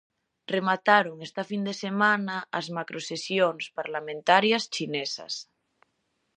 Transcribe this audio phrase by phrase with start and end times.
[0.55, 5.33] Remataron esta fin de semana as macrosesións parlamentarias chinesas.